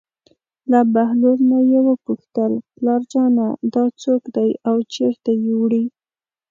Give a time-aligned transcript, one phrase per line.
[0.71, 5.85] له بهلول نه یې وپوښتل: پلارجانه دا څوک دی او چېرته یې وړي.